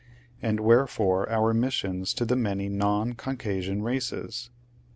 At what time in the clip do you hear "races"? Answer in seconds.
3.83-4.49